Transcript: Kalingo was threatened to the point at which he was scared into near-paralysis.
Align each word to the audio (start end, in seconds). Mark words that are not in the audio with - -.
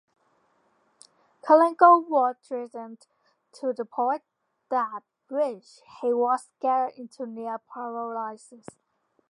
Kalingo 1.43 2.09
was 2.09 2.35
threatened 2.41 3.05
to 3.53 3.71
the 3.71 3.85
point 3.85 4.23
at 4.71 5.03
which 5.29 5.81
he 6.01 6.11
was 6.11 6.47
scared 6.57 6.93
into 6.97 7.27
near-paralysis. 7.27 8.65